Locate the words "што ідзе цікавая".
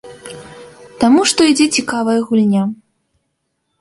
1.31-2.19